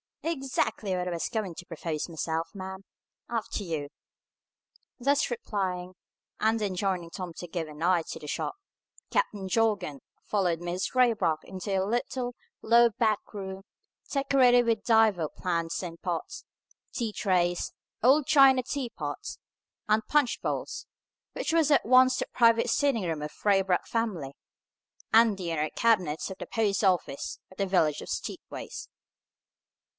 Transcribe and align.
"Ex 0.23 0.57
actly 0.57 0.95
what 0.95 1.07
I 1.07 1.11
was 1.11 1.29
going 1.31 1.53
to 1.55 1.65
propose 1.65 2.07
myself, 2.09 2.49
ma'am. 2.55 2.85
After 3.29 3.63
you." 3.63 3.89
Thus 4.99 5.29
replying, 5.29 5.93
and 6.39 6.59
enjoining 6.61 7.09
Tom 7.11 7.33
to 7.37 7.47
give 7.47 7.67
an 7.67 7.83
eye 7.83 8.03
to 8.09 8.19
the 8.19 8.27
shop, 8.27 8.55
Captain 9.11 9.47
Jorgan 9.47 9.99
followed 10.23 10.59
Mrs. 10.59 10.95
Raybrock 10.95 11.43
into 11.43 11.71
the 11.71 11.85
little, 11.85 12.33
low 12.61 12.89
back 12.91 13.19
room, 13.33 13.63
decorated 14.09 14.65
with 14.65 14.83
divers 14.83 15.29
plants 15.37 15.83
in 15.83 15.97
pots, 15.97 16.45
tea 16.91 17.11
trays, 17.13 17.73
old 18.01 18.25
china 18.25 18.63
teapots, 18.63 19.37
and 19.87 20.01
punch 20.07 20.41
bowls, 20.41 20.87
which 21.33 21.53
was 21.53 21.69
at 21.69 21.85
once 21.85 22.17
the 22.17 22.25
private 22.33 22.69
sitting 22.69 23.03
room 23.03 23.21
of 23.21 23.29
the 23.31 23.49
Raybrock 23.49 23.85
family 23.87 24.33
and 25.13 25.37
the 25.37 25.51
inner 25.51 25.69
cabinet 25.71 26.27
of 26.29 26.37
the 26.39 26.47
post 26.47 26.83
office 26.83 27.39
of 27.51 27.57
the 27.57 27.67
village 27.67 28.01
of 28.01 28.07
Steepways. 28.09 28.87